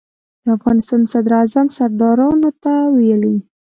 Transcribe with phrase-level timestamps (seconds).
[0.43, 3.37] د افغانستان صدراعظم سردارانو ته ویلي.